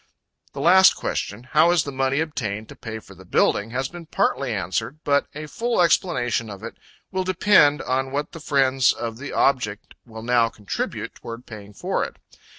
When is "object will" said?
9.31-10.23